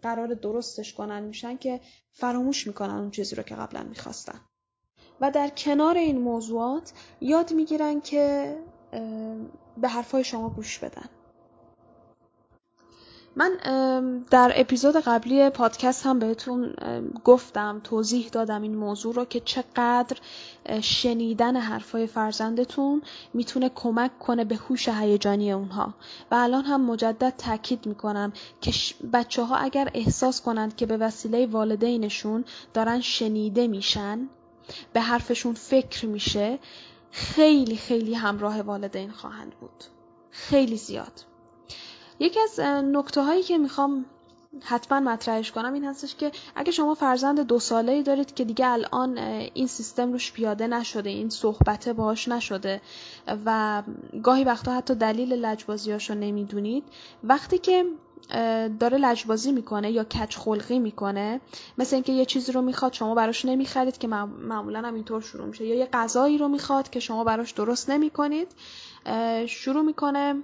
قرار 0.01 0.27
درستش 0.27 0.93
کنن 0.93 1.24
میشن 1.24 1.57
که 1.57 1.81
فراموش 2.12 2.67
می‌کنن 2.67 2.95
اون 2.95 3.12
چیزی 3.12 3.36
رو 3.36 3.43
که 3.43 3.55
قبلا 3.55 3.83
می‌خواستن. 3.83 4.41
و 5.21 5.31
در 5.31 5.50
کنار 5.50 5.98
این 5.98 6.17
موضوعات 6.17 6.93
یاد 7.21 7.53
می‌گیرن 7.53 8.01
که 8.01 8.57
به 9.77 9.88
حرفای 9.88 10.24
شما 10.24 10.50
گوش 10.50 10.79
بدن. 10.79 11.10
من 13.35 13.51
در 14.29 14.53
اپیزود 14.55 14.95
قبلی 14.95 15.50
پادکست 15.50 16.05
هم 16.05 16.19
بهتون 16.19 16.73
گفتم 17.23 17.81
توضیح 17.83 18.29
دادم 18.29 18.61
این 18.61 18.75
موضوع 18.75 19.15
رو 19.15 19.25
که 19.25 19.39
چقدر 19.39 20.17
شنیدن 20.81 21.57
حرفای 21.57 22.07
فرزندتون 22.07 23.01
می‌تونه 23.33 23.69
کمک 23.75 24.19
کنه 24.19 24.43
به 24.43 24.55
هوش 24.55 24.89
هیجانی 24.89 25.51
اونها. 25.51 25.93
و 26.31 26.35
الان 26.35 26.63
هم 26.63 26.81
مجدد 26.81 27.33
تاکید 27.38 27.85
می‌کنم 27.85 28.33
که 28.61 28.71
بچه 29.13 29.43
ها 29.43 29.55
اگر 29.55 29.89
احساس 29.93 30.41
کنند 30.41 30.75
که 30.75 30.85
به 30.85 30.97
وسیله 30.97 31.45
والدینشون 31.45 32.45
دارن 32.73 33.01
شنیده 33.01 33.67
میشن 33.67 34.29
به 34.93 35.01
حرفشون 35.01 35.53
فکر 35.53 36.05
میشه 36.05 36.59
خیلی 37.11 37.77
خیلی 37.77 38.13
همراه 38.13 38.61
والدین 38.61 39.11
خواهند 39.11 39.55
بود. 39.59 39.83
خیلی 40.31 40.77
زیاد. 40.77 41.30
یکی 42.21 42.39
از 42.39 42.59
نکته 42.83 43.21
هایی 43.21 43.43
که 43.43 43.57
می‌خوام 43.57 44.05
حتما 44.61 44.99
مطرحش 44.99 45.51
کنم 45.51 45.73
این 45.73 45.85
هستش 45.85 46.15
که 46.15 46.31
اگه 46.55 46.71
شما 46.71 46.95
فرزند 46.95 47.39
دو 47.39 47.59
ساله 47.59 47.91
ای 47.91 48.03
دارید 48.03 48.33
که 48.33 48.43
دیگه 48.43 48.67
الان 48.67 49.17
این 49.53 49.67
سیستم 49.67 50.11
روش 50.11 50.33
پیاده 50.33 50.67
نشده 50.67 51.09
این 51.09 51.29
صحبته 51.29 51.93
باهاش 51.93 52.27
نشده 52.27 52.81
و 53.45 53.83
گاهی 54.23 54.43
وقتا 54.43 54.73
حتی 54.73 54.95
دلیل 54.95 55.33
لجبازیاش 55.33 56.09
رو 56.09 56.15
نمی‌دونید 56.15 56.83
وقتی 57.23 57.57
که 57.57 57.85
داره 58.79 58.97
لجبازی 58.97 59.51
می‌کنه 59.51 59.91
یا 59.91 60.03
کچ 60.03 60.37
خلقی 60.37 60.79
می‌کنه 60.79 61.41
مثل 61.77 61.95
اینکه 61.95 62.11
یه 62.11 62.25
چیزی 62.25 62.51
رو 62.51 62.61
می‌خواد 62.61 62.93
شما 62.93 63.15
براش 63.15 63.45
نمی‌خرید 63.45 63.97
که 63.97 64.07
معمولا 64.07 64.81
هم 64.81 64.93
اینطور 64.93 65.21
شروع 65.21 65.47
میشه. 65.47 65.65
یا 65.65 65.75
یه 65.75 65.89
غذایی 65.93 66.37
رو 66.37 66.47
می‌خواد 66.47 66.89
که 66.89 66.99
شما 66.99 67.23
براش 67.23 67.51
درست 67.51 67.89
نمی‌کنید 67.89 68.47
شروع 69.47 69.81
می‌کنه 69.81 70.35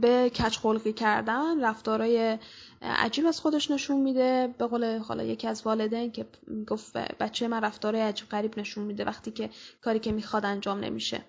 به 0.00 0.30
کچ 0.30 0.58
خلقی 0.58 0.92
کردن 0.92 1.64
رفتارای 1.64 2.38
عجیب 2.82 3.26
از 3.26 3.40
خودش 3.40 3.70
نشون 3.70 4.00
میده. 4.00 4.54
به 4.58 4.66
قول 4.66 4.98
حالا 4.98 5.22
یکی 5.22 5.46
از 5.46 5.66
والدین 5.66 6.12
که 6.12 6.26
گفت 6.68 6.96
بچه 6.96 7.48
من 7.48 7.60
رفتارای 7.64 8.00
عجیب 8.00 8.28
غریب 8.28 8.58
نشون 8.58 8.84
میده 8.84 9.04
وقتی 9.04 9.30
که 9.30 9.50
کاری 9.80 9.98
که 9.98 10.12
می‌خواد 10.12 10.44
انجام 10.44 10.80
نمیشه. 10.80 11.24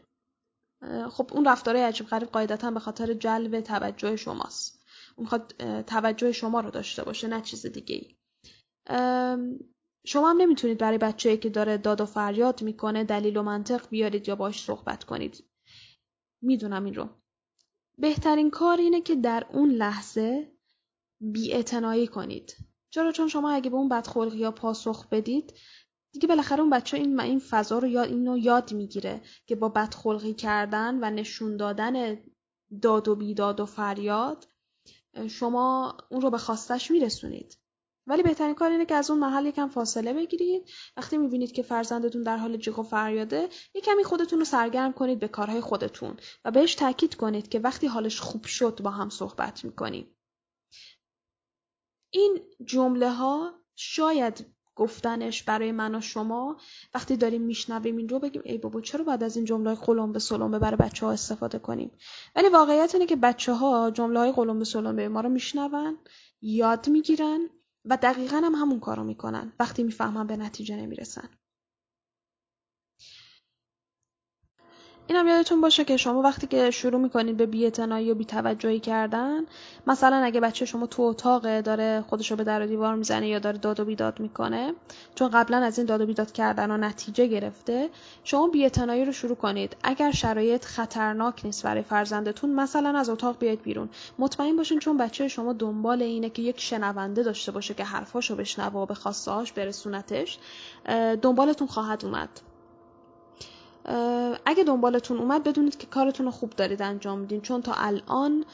خب 1.11 1.29
اون 1.33 1.47
رفتارای 1.47 1.81
عجیب 1.81 2.07
غریب 2.07 2.29
قاعدتا 2.29 2.71
به 2.71 2.79
خاطر 2.79 3.13
جلب 3.13 3.61
توجه 3.61 4.15
شماست. 4.15 4.85
می‌خواد 5.17 5.53
توجه 5.87 6.31
شما 6.31 6.59
رو 6.59 6.71
داشته 6.71 7.03
باشه 7.03 7.27
نه 7.27 7.41
چیز 7.41 7.65
دیگه 7.65 7.95
ای 7.95 8.15
شما 10.07 10.29
هم 10.29 10.37
نمی‌تونید 10.37 10.77
برای 10.77 10.97
بچه 10.97 11.37
که 11.37 11.49
داره 11.49 11.77
داد 11.77 12.01
و 12.01 12.05
فریاد 12.05 12.61
می‌کنه 12.61 13.03
دلیل 13.03 13.37
و 13.37 13.43
منطق 13.43 13.89
بیارید 13.89 14.27
یا 14.27 14.35
باش 14.35 14.63
صحبت 14.63 15.03
کنید. 15.03 15.43
می‌دونم 16.43 16.85
این 16.85 16.93
رو. 16.95 17.09
بهترین 17.97 18.49
کار 18.49 18.77
اینه 18.77 19.01
که 19.01 19.15
در 19.15 19.45
اون 19.53 19.71
لحظه 19.71 20.51
بیاعتنایی 21.21 22.07
کنید. 22.07 22.55
چرا؟ 22.89 23.11
چون 23.11 23.27
شما 23.27 23.51
اگه 23.51 23.69
به 23.69 23.75
اون 23.75 23.89
بدخلقی 23.89 24.37
یا 24.37 24.51
پاسخ 24.51 25.09
بدید 25.09 25.53
دیگه 26.13 26.27
بالاخره 26.27 26.59
اون 26.59 26.69
بچه 26.69 26.97
این 26.97 27.19
این 27.19 27.39
فضا 27.39 27.79
رو 27.79 27.87
یاد 27.87 28.09
اینو 28.09 28.37
یاد 28.37 28.73
می‌گیره 28.73 29.21
که 29.45 29.55
با 29.55 29.69
بدخلقی 29.69 30.33
کردن 30.33 30.99
و 31.03 31.09
نشون 31.09 31.57
دادن 31.57 32.17
داد 32.81 33.07
و 33.07 33.15
بیداد 33.15 33.59
و 33.59 33.65
فریاد 33.65 34.47
شما 35.29 35.97
اون 36.09 36.21
رو 36.21 36.29
به 36.29 36.37
خواستش 36.37 36.91
میرسونید. 36.91 37.57
ولی 38.07 38.23
بهترین 38.23 38.55
کار 38.55 38.71
اینه 38.71 38.85
که 38.85 38.95
از 38.95 39.09
اون 39.09 39.19
محل 39.19 39.45
یکم 39.45 39.67
فاصله 39.67 40.13
بگیرید. 40.13 40.69
وقتی 40.97 41.17
می‌بینید 41.17 41.51
که 41.51 41.63
فرزندتون 41.63 42.23
در 42.23 42.37
حال 42.37 42.57
جیغ 42.57 42.79
و 42.79 42.83
فریاده 42.83 43.49
یه 43.75 43.81
کمی 43.81 44.03
خودتون 44.03 44.39
رو 44.39 44.45
سرگرم 44.45 44.93
کنید 44.93 45.19
به 45.19 45.27
کارهای 45.27 45.61
خودتون 45.61 46.17
و 46.45 46.51
بهش 46.51 46.75
تاکید 46.75 47.15
کنید 47.15 47.49
که 47.49 47.59
وقتی 47.59 47.87
حالش 47.87 48.19
خوب 48.19 48.45
شد 48.45 48.79
با 48.83 48.89
هم 48.89 49.09
صحبت 49.09 49.65
می‌کنیم. 49.65 50.15
این 52.09 52.39
جمله 52.65 53.11
ها 53.11 53.53
شاید 53.75 54.55
گفتنش 54.75 55.43
برای 55.43 55.71
من 55.71 55.95
و 55.95 56.01
شما 56.01 56.57
وقتی 56.93 57.17
داریم 57.17 57.41
میشنویم 57.41 57.97
این 57.97 58.09
رو 58.09 58.19
بگیم 58.19 58.41
ای 58.45 58.57
بابا 58.57 58.81
چرا 58.81 59.03
باید 59.03 59.23
از 59.23 59.35
این 59.35 59.45
جمله 59.45 59.75
قلم 59.75 60.11
به 60.11 60.19
سلمبه 60.19 60.59
برای 60.59 60.77
بچه 60.77 61.05
ها 61.05 61.11
استفاده 61.11 61.59
کنیم؟ 61.59 61.91
ولی 62.35 62.49
واقعیت 62.49 62.95
اینه 62.95 63.05
که 63.05 63.15
بچه 63.15 63.53
ها 63.53 63.91
جمله 63.91 64.19
های 64.19 64.31
قلم 64.31 64.59
به 64.59 64.65
سلمبه 64.65 65.09
ما 65.09 65.21
رو 65.21 65.29
میشنون 65.29 65.97
یاد 66.41 66.89
می‌گیرن 66.89 67.49
و 67.85 67.97
دقیقا 67.97 68.37
هم 68.37 68.55
همون 68.55 68.79
کارو 68.79 69.03
می‌کنن. 69.03 69.53
وقتی 69.59 69.83
می‌فهمن 69.83 70.27
به 70.27 70.37
نتیجه 70.37 70.75
نمی‌رسن. 70.75 71.29
اینم 75.07 75.27
یادتون 75.27 75.61
باشه 75.61 75.85
که 75.85 75.97
شما 75.97 76.21
وقتی 76.21 76.47
که 76.47 76.71
شروع 76.71 77.01
می‌کنید 77.01 77.37
به 77.37 77.45
بی‌اعتنایی 77.45 78.11
و 78.11 78.15
بی‌توجهی 78.15 78.79
کردن 78.79 79.43
مثلا 79.87 80.15
اگه 80.15 80.39
بچه 80.39 80.65
شما 80.65 80.87
تو 80.87 81.01
اتاق 81.01 81.61
داره 81.61 82.03
خودشو 82.09 82.35
به 82.35 82.43
در 82.43 82.61
و 82.61 82.65
دیوار 82.65 82.95
می‌زنه 82.95 83.27
یا 83.27 83.39
داره 83.39 83.57
داد 83.57 83.79
و 83.79 83.85
بیداد 83.85 84.19
می‌کنه 84.19 84.73
چون 85.15 85.29
قبلا 85.29 85.57
از 85.57 85.77
این 85.77 85.87
داد 85.87 86.01
و 86.01 86.05
بیداد 86.05 86.31
کردن 86.31 86.71
و 86.71 86.77
نتیجه 86.77 87.27
گرفته 87.27 87.89
شما 88.23 88.47
بی‌اعتنایی 88.47 89.05
رو 89.05 89.11
شروع 89.11 89.35
کنید. 89.35 89.75
اگر 89.83 90.11
شرایط 90.11 90.65
خطرناک 90.65 91.45
نیست 91.45 91.63
برای 91.63 91.81
فرزندتون 91.81 92.49
مثلا 92.49 92.99
از 92.99 93.09
اتاق 93.09 93.39
بیاید 93.39 93.61
بیرون. 93.61 93.89
مطمئن 94.19 94.55
باشین 94.55 94.79
چون 94.79 94.97
بچه 94.97 95.27
شما 95.27 95.53
دنبال 95.53 96.01
اینه 96.01 96.29
که 96.29 96.41
یک 96.41 96.59
شنونده 96.59 97.23
داشته 97.23 97.51
باشه 97.51 97.73
که 97.73 97.83
حرفاشو 97.83 98.35
بشنوه 98.35 98.81
و 98.81 98.85
به 98.85 98.93
خواستهاش 98.93 99.51
برسونتش 99.51 100.37
دنبالتون 101.21 101.67
خواهد 101.67 102.05
اومد. 102.05 102.29
اگه 104.45 104.63
دنبالتون 104.67 105.17
اومد 105.17 105.43
بدونید 105.43 105.77
که 105.77 105.87
کارتون 105.87 106.25
رو 106.25 106.31
خوب 106.31 106.49
دارید 106.49 106.81
انجام 106.81 107.19
میدین. 107.19 107.41
چون 107.41 107.61
تا 107.61 107.73
الان 107.73 108.45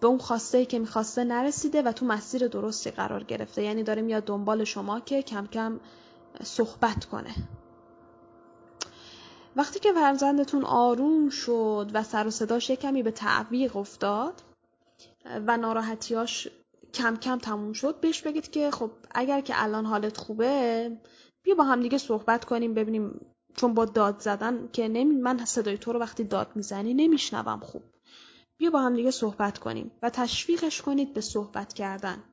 به 0.00 0.06
اون 0.06 0.18
خواسته 0.18 0.58
ای 0.58 0.66
که 0.66 0.78
می‌خواسته 0.78 1.24
نرسیده 1.24 1.82
و 1.82 1.92
تو 1.92 2.06
مسیر 2.06 2.48
درستی 2.48 2.90
قرار 2.90 3.24
گرفته. 3.24 3.62
یعنی 3.62 3.82
داره 3.82 4.02
میاد 4.02 4.24
دنبال 4.24 4.64
شما 4.64 5.00
که 5.00 5.22
کم 5.22 5.46
کم 5.46 5.80
صحبت 6.42 7.04
کنه. 7.04 7.34
وقتی 9.56 9.78
که 9.80 9.92
فرزندتون 9.92 10.64
آروم 10.64 11.28
شد 11.28 11.90
و 11.94 12.02
سر 12.02 12.26
و 12.26 12.30
صداش 12.30 12.70
کمی 12.70 13.02
به 13.02 13.10
تعویق 13.10 13.76
افتاد 13.76 14.42
و 15.46 15.56
ناراحتیاش 15.56 16.48
کم 16.94 17.16
کم 17.16 17.38
تموم 17.38 17.72
شد 17.72 18.00
بهش 18.00 18.22
بگید 18.22 18.50
که 18.50 18.70
خب 18.70 18.90
اگر 19.10 19.40
که 19.40 19.52
الان 19.56 19.86
حالت 19.86 20.16
خوبه 20.16 20.90
بیا 21.42 21.54
با 21.54 21.64
هم 21.64 21.82
دیگه 21.82 21.98
صحبت 21.98 22.44
کنیم 22.44 22.74
ببینیم 22.74 23.20
چون 23.60 23.74
با 23.74 23.84
داد 23.84 24.20
زدن 24.20 24.68
که 24.72 24.88
نمی 24.88 25.16
من 25.16 25.44
صدای 25.44 25.78
تو 25.78 25.92
رو 25.92 25.98
وقتی 25.98 26.24
داد 26.24 26.50
می‌زنی 26.54 26.94
نمیشنوم 26.94 27.60
خوب. 27.60 27.82
بیا 28.56 28.70
با 28.70 28.80
هم 28.80 28.96
دیگه 28.96 29.10
صحبت 29.10 29.58
کنیم 29.58 29.90
و 30.02 30.10
تشویقش 30.10 30.82
کنید 30.82 31.14
به 31.14 31.20
صحبت 31.20 31.72
کردن. 31.72 32.24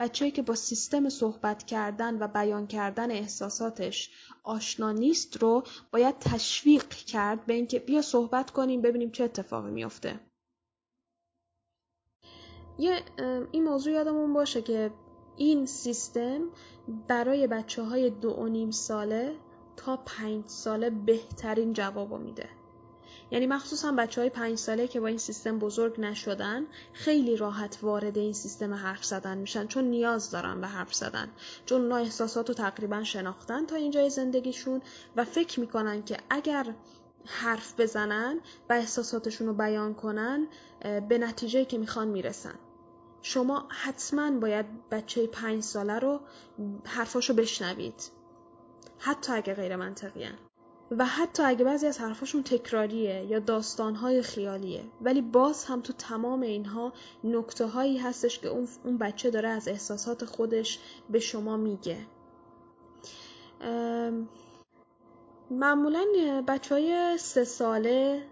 بچه‌ای 0.00 0.30
که 0.30 0.42
با 0.42 0.54
سیستم 0.54 1.08
صحبت 1.08 1.62
کردن 1.62 2.22
و 2.22 2.28
بیان 2.28 2.66
کردن 2.66 3.10
احساساتش 3.10 4.10
آشنا 4.42 4.92
نیست 4.92 5.42
رو 5.42 5.62
باید 5.92 6.18
تشویق 6.18 6.88
کرد 6.88 7.46
به 7.46 7.54
اینکه 7.54 7.78
بیا 7.78 8.02
صحبت 8.02 8.50
کنیم 8.50 8.82
ببینیم 8.82 9.10
چه 9.10 9.24
اتفاقی 9.24 9.70
میافته. 9.70 10.20
یه 12.78 13.02
این 13.52 13.64
موضوع 13.64 13.92
یادمون 13.92 14.32
باشه 14.32 14.62
که 14.62 14.90
این 15.36 15.66
سیستم 15.66 16.40
برای 17.08 17.46
بچه 17.46 17.82
های 17.82 18.10
دو 18.10 18.30
و 18.30 18.48
نیم 18.48 18.70
ساله 18.70 19.36
تا 19.76 19.96
پنج 19.96 20.44
ساله 20.46 20.90
بهترین 20.90 21.72
جواب 21.72 22.12
میده. 22.12 22.48
یعنی 23.30 23.46
مخصوصا 23.46 23.92
بچه 23.92 24.20
های 24.20 24.30
پنج 24.30 24.58
ساله 24.58 24.88
که 24.88 25.00
با 25.00 25.06
این 25.06 25.18
سیستم 25.18 25.58
بزرگ 25.58 26.00
نشدن 26.00 26.66
خیلی 26.92 27.36
راحت 27.36 27.78
وارد 27.82 28.18
این 28.18 28.32
سیستم 28.32 28.74
حرف 28.74 29.04
زدن 29.04 29.38
میشن 29.38 29.66
چون 29.66 29.84
نیاز 29.84 30.30
دارن 30.30 30.60
به 30.60 30.66
حرف 30.66 30.94
زدن 30.94 31.28
چون 31.66 31.80
اونا 31.80 31.96
احساسات 31.96 32.48
رو 32.48 32.54
تقریبا 32.54 33.04
شناختن 33.04 33.66
تا 33.66 33.76
اینجای 33.76 34.10
زندگیشون 34.10 34.82
و 35.16 35.24
فکر 35.24 35.60
می‌کنن 35.60 36.02
که 36.02 36.16
اگر 36.30 36.74
حرف 37.26 37.80
بزنن 37.80 38.40
و 38.70 38.72
احساساتشون 38.72 39.46
رو 39.46 39.54
بیان 39.54 39.94
کنن 39.94 40.48
به 41.08 41.18
نتیجه 41.18 41.64
که 41.64 41.78
می‌خوان 41.78 42.08
می‌رسن. 42.08 42.54
شما 43.22 43.68
حتما 43.70 44.30
باید 44.30 44.66
بچه 44.90 45.26
پنج 45.26 45.62
ساله 45.62 45.98
رو 45.98 46.20
حرفاشو 46.84 47.34
بشنوید. 47.34 48.10
حتی 49.04 49.32
اگه 49.32 49.54
غیر 49.54 49.76
منطقیه. 49.76 50.32
و 50.90 51.06
حتی 51.06 51.42
اگه 51.42 51.64
بعضی 51.64 51.86
از 51.86 51.98
حرفاشون 52.00 52.42
تکراریه 52.42 53.24
یا 53.24 53.38
داستانهای 53.38 54.22
خیالیه. 54.22 54.84
ولی 55.00 55.22
باز 55.22 55.64
هم 55.64 55.80
تو 55.80 55.92
تمام 55.92 56.40
اینها 56.40 56.92
نکته 57.24 57.66
هایی 57.66 57.98
هستش 57.98 58.38
که 58.38 58.48
اون 58.84 58.98
بچه 58.98 59.30
داره 59.30 59.48
از 59.48 59.68
احساسات 59.68 60.24
خودش 60.24 60.78
به 61.10 61.20
شما 61.20 61.56
میگه. 61.56 61.98
معمولا 65.50 66.04
بچه 66.48 66.74
های 66.74 67.18
سه 67.18 67.44
ساله 67.44 68.22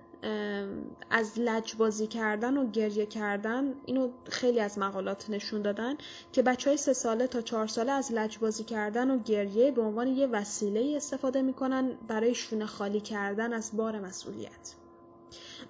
از 1.11 1.39
لجبازی 1.39 2.07
کردن 2.07 2.57
و 2.57 2.71
گریه 2.71 3.07
کردن 3.07 3.75
اینو 3.87 4.11
خیلی 4.25 4.61
از 4.61 4.79
مقالات 4.79 5.31
نشون 5.31 5.63
دادن 5.63 5.95
که 6.33 6.43
بچه 6.43 6.71
های 6.71 6.77
سه 6.77 6.93
ساله 6.93 7.27
تا 7.27 7.41
چهار 7.41 7.67
ساله 7.67 7.93
از 7.93 8.13
لجبازی 8.13 8.65
کردن 8.65 9.11
و 9.11 9.19
گریه 9.19 9.71
به 9.71 9.83
عنوان 9.83 10.07
یه 10.07 10.27
وسیله 10.27 10.97
استفاده 10.97 11.43
می‌کنن 11.43 11.93
برای 12.09 12.35
شونه 12.35 12.67
خالی 12.67 13.01
کردن 13.01 13.53
از 13.53 13.77
بار 13.77 14.01
مسئولیت. 14.01 14.75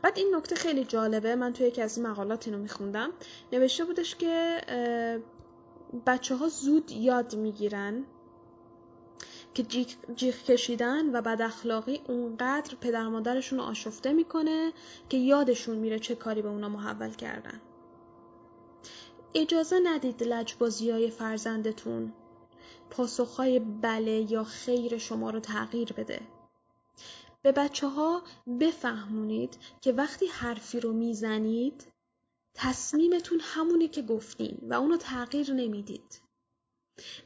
بعد 0.02 0.18
این 0.18 0.34
نکته 0.34 0.54
خیلی 0.54 0.84
جالبه 0.84 1.36
من 1.36 1.52
توی 1.52 1.66
یکی 1.66 1.82
از 1.82 1.98
این 1.98 2.06
مقالات 2.06 2.48
اینو 2.48 2.58
میخوندم. 2.58 3.10
نوشته 3.52 3.84
بودش 3.84 4.16
که 4.16 4.60
بچه 6.06 6.34
ها 6.34 6.48
زود 6.48 6.90
یاد 6.90 7.36
می‌گیرن 7.36 8.04
که 9.54 9.62
جیغ 10.16 10.34
کشیدن 10.34 11.16
و 11.16 11.22
بد 11.22 11.42
اخلاقی 11.42 12.00
اونقدر 12.08 12.74
پدر 12.80 13.08
مادرشون 13.08 13.58
رو 13.58 13.64
آشفته 13.64 14.12
می‌کنه 14.12 14.72
که 15.08 15.16
یادشون 15.16 15.76
میره 15.76 15.98
چه 15.98 16.14
کاری 16.14 16.42
به 16.42 16.48
اونا 16.48 16.68
محول 16.68 17.10
کردن 17.10 17.60
اجازه 19.34 19.80
ندید 19.84 20.22
لجبازی 20.22 20.90
های 20.90 21.10
فرزندتون 21.10 22.12
پاسخهای 22.90 23.58
بله 23.58 24.32
یا 24.32 24.44
خیر 24.44 24.98
شما 24.98 25.30
رو 25.30 25.40
تغییر 25.40 25.92
بده 25.92 26.20
به 27.42 27.52
بچه 27.52 27.88
ها 27.88 28.22
بفهمونید 28.60 29.58
که 29.80 29.92
وقتی 29.92 30.26
حرفی 30.26 30.80
رو 30.80 30.92
می‌زنید 30.92 31.86
تصمیمتون 32.54 33.40
همونه 33.42 33.88
که 33.88 34.02
گفتین 34.02 34.58
و 34.62 34.74
اونو 34.74 34.96
تغییر 34.96 35.52
نمی‌دید. 35.52 36.20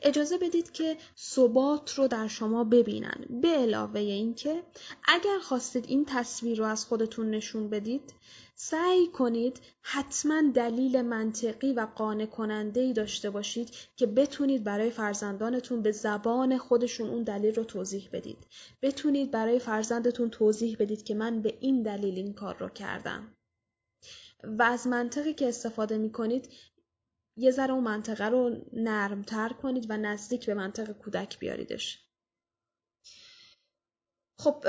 اجازه 0.02 0.38
بدید 0.38 0.73
که 0.73 0.96
ثبات 1.18 1.94
رو 1.94 2.08
در 2.08 2.28
شما 2.28 2.64
ببینن 2.64 3.25
به 3.42 3.49
علاوه 3.49 4.00
اینکه 4.00 4.62
اگر 5.08 5.38
خواستید 5.38 5.85
این 5.88 6.04
تصویر 6.04 6.58
رو 6.58 6.64
از 6.64 6.85
خودتون 6.85 7.30
نشون 7.30 7.70
بدید 7.70 8.14
سعی 8.58 9.06
کنید 9.06 9.61
حتما 9.82 10.42
دلیل 10.54 11.02
منطقی 11.02 11.73
و 11.73 11.87
قانع 11.94 12.26
کننده 12.26 12.80
ای 12.80 12.92
داشته 12.92 13.30
باشید 13.30 13.70
که 13.96 14.06
بتونید 14.06 14.64
برای 14.64 14.90
فرزندانتون 14.90 15.82
به 15.82 15.92
زبان 15.92 16.58
خودشون 16.58 17.11
اون 17.11 17.23
دلیل 17.23 17.54
رو 17.54 17.64
توضیح 17.64 18.08
بدید. 18.12 18.46
بتونید 18.82 19.30
برای 19.30 19.58
فرزندتون 19.58 20.30
توضیح 20.30 20.76
بدید 20.78 21.04
که 21.04 21.14
من 21.14 21.42
به 21.42 21.58
این 21.61 21.82
دلیل 21.82 22.14
این 22.14 22.35
کار 22.35 22.56
رو 22.56 22.68
کردم. 22.68 23.37
و 24.44 24.62
از 24.62 24.87
منطقی 24.87 25.35
که 25.35 25.49
استفاده 25.49 25.99
می 25.99 26.12
کنید 26.12 26.49
یه 27.36 27.50
ذره 27.50 27.72
اون 27.72 27.84
منطقه 27.84 28.24
رو 28.24 28.56
نرمتر 28.72 29.48
کنید 29.48 29.86
و 29.90 29.96
نزدیک 29.96 30.46
به 30.46 30.54
منطقه 30.54 30.92
کودک 30.92 31.38
بیاریدش. 31.38 32.02
خب 34.38 34.64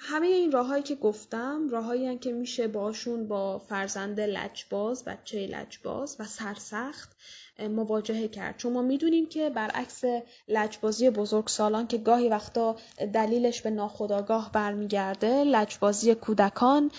همه 0.00 0.26
این 0.26 0.52
راههایی 0.52 0.82
که 0.82 0.94
گفتم 0.94 1.68
راههایی 1.68 2.18
که 2.18 2.32
میشه 2.32 2.68
باشون 2.68 3.28
با 3.28 3.58
فرزند 3.58 4.20
لجباز 4.20 5.04
بچه 5.04 5.46
لجباز 5.46 6.16
و 6.18 6.24
سرسخت 6.24 7.16
مواجهه 7.58 8.28
کرد 8.28 8.56
چون 8.56 8.72
ما 8.72 8.82
می‌دونیم 8.82 9.28
که 9.28 9.50
برعکس 9.50 10.02
لجبازی 10.48 11.10
بزرگ 11.10 11.48
سالان 11.48 11.86
که 11.86 11.98
گاهی 11.98 12.28
وقتا 12.28 12.76
دلیلش 13.12 13.62
به 13.62 13.70
ناخودآگاه 13.70 14.52
برمیگرده 14.52 15.44
لجبازی 15.44 16.14
کودکان 16.14 16.90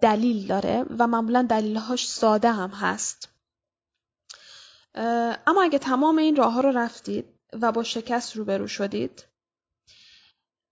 دلیل 0.00 0.46
داره 0.46 0.84
و 0.98 1.06
معمولا 1.06 1.42
دلیلهاش 1.42 2.08
ساده 2.08 2.52
هم 2.52 2.70
هست 2.70 3.31
اما 4.94 5.62
اگه 5.62 5.78
تمام 5.78 6.18
این 6.18 6.36
راه 6.36 6.52
ها 6.52 6.60
رو 6.60 6.70
رفتید 6.70 7.24
و 7.62 7.72
با 7.72 7.82
شکست 7.82 8.36
روبرو 8.36 8.66
شدید 8.66 9.24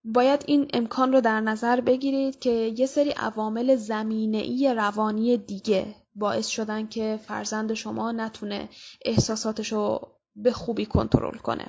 باید 0.05 0.45
این 0.47 0.69
امکان 0.73 1.13
رو 1.13 1.21
در 1.21 1.41
نظر 1.41 1.81
بگیرید 1.81 2.39
که 2.39 2.51
یه 2.51 2.87
سری 2.87 3.11
عوامل 3.11 3.77
زمینه‌ای 3.77 4.75
روانی 4.75 5.37
دیگه 5.37 5.95
باعث 6.15 6.47
شدن 6.47 6.87
که 6.87 7.21
فرزند 7.27 7.75
شما 7.75 8.13
نتونه 8.13 8.69
احساساتش 9.05 9.73
رو 9.73 10.13
به 10.37 10.53
خوبی 10.53 10.87
کنترل 10.87 11.39
کنه. 11.39 11.67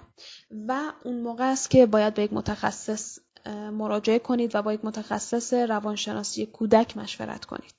و 0.68 0.92
اون 1.04 1.22
موقع 1.22 1.52
است 1.52 1.70
که 1.70 1.86
باید 1.86 2.14
به 2.14 2.24
یک 2.24 2.34
متخصص 2.34 3.20
مراجعه 3.72 4.20
کنید 4.20 4.56
و 4.56 4.62
با 4.62 4.74
یک 4.74 4.86
متخصص 4.86 5.54
روانشناسی 5.54 6.46
کودک 6.46 6.98
مشورت 6.98 7.46
کنید. 7.46 7.76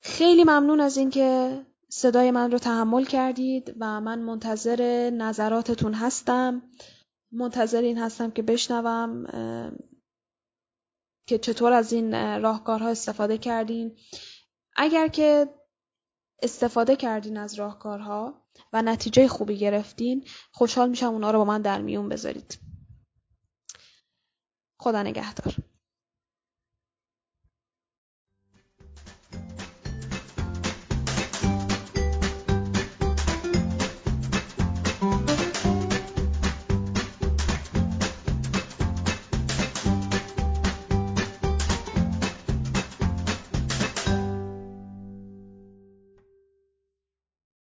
خیلی 0.00 0.44
ممنون 0.44 0.80
از 0.80 0.96
اینکه 0.96 1.58
صدای 1.96 2.30
من 2.30 2.50
رو 2.50 2.58
تحمل 2.58 3.04
کردید 3.04 3.74
و 3.80 4.00
من 4.00 4.18
منتظر 4.18 5.10
نظراتتون 5.10 5.94
هستم. 5.94 6.62
منتظر 7.32 7.82
این 7.82 7.98
هستم 7.98 8.30
که 8.30 8.42
بشنوم 8.42 9.26
که 11.26 11.38
چطور 11.38 11.72
از 11.72 11.92
این 11.92 12.40
راهکارها 12.42 12.88
استفاده 12.88 13.38
کردین. 13.38 13.98
اگر 14.76 15.08
که 15.08 15.54
استفاده 16.42 16.96
کردین 16.96 17.36
از 17.36 17.54
راهکارها 17.54 18.42
و 18.72 18.82
نتیجه 18.82 19.28
خوبی 19.28 19.58
گرفتین 19.58 20.24
خوشحال 20.52 20.88
میشم 20.88 21.06
اونا 21.06 21.30
رو 21.30 21.38
با 21.38 21.44
من 21.44 21.62
در 21.62 21.82
میون 21.82 22.08
بذارید. 22.08 22.58
خدا 24.80 25.02
نگهدار. 25.02 25.54